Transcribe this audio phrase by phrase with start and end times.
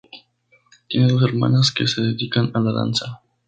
[0.87, 3.21] Tiene dos hermanas que se dedican a la danza.